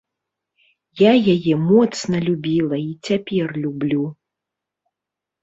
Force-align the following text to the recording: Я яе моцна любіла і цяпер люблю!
Я 1.01 1.11
яе 1.33 1.53
моцна 1.71 2.15
любіла 2.27 2.75
і 2.85 2.89
цяпер 3.07 3.47
люблю! 3.67 4.03